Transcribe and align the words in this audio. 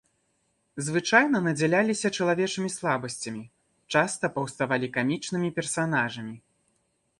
Звычайна 0.85 1.41
надзяляліся 1.47 2.11
чалавечымі 2.21 2.69
слабасцямі, 2.77 3.43
часта 3.97 4.33
паўставалі 4.41 4.93
камічнымі 4.99 5.55
персанажамі. 5.61 6.35